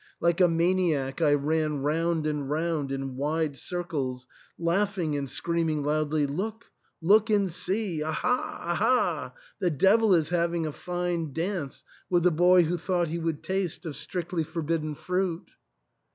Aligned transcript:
Like 0.19 0.41
a 0.41 0.47
maniac 0.47 1.21
I 1.21 1.35
ran 1.35 1.83
round 1.83 2.25
and 2.25 2.49
round 2.49 2.91
in 2.91 3.17
wide 3.17 3.55
circles, 3.55 4.25
laughing 4.57 5.15
and 5.15 5.29
screaming 5.29 5.83
loudly, 5.83 6.25
"Look, 6.25 6.65
look 7.03 7.29
and 7.29 7.51
see. 7.51 8.01
Aha! 8.01 8.61
Aha! 8.63 9.35
The 9.59 9.69
devil 9.69 10.15
is 10.15 10.29
having 10.29 10.65
a 10.65 10.71
fine 10.71 11.33
dance 11.33 11.83
with 12.09 12.23
the 12.23 12.31
boy 12.31 12.63
who 12.63 12.79
thought 12.79 13.09
he 13.09 13.19
would 13.19 13.43
taste 13.43 13.85
of 13.85 13.95
strictly 13.95 14.43
for 14.43 14.63
bidden 14.63 14.95
fruit 14.95 15.51